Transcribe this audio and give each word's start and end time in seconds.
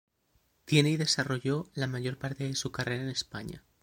Tiene 0.65 0.89
y 0.89 0.97
desarrolló 0.97 1.69
la 1.75 1.85
mayor 1.85 2.17
parte 2.17 2.45
de 2.45 2.55
su 2.55 2.71
carrera 2.71 3.03
en 3.03 3.09
España. 3.09 3.63